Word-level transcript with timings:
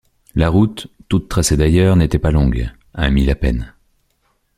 La 0.33 0.49
route, 0.49 0.87
toute 1.09 1.29
tracée 1.29 1.57
d’ailleurs, 1.57 1.95
n’était 1.95 2.17
pas 2.17 2.31
longue,— 2.31 2.71
un 2.95 3.11
mille 3.11 3.29
à 3.29 3.35
peine. 3.35 3.71